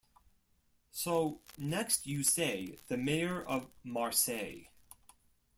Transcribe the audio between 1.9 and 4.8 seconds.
you say the Mayor of Marseille.